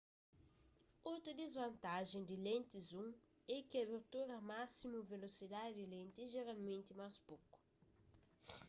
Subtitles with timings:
[1.11, 3.09] otu disvantajen di lentis zoom
[3.55, 7.55] é ki abertura másimu velosidadi di lenti é jeralmenti más poku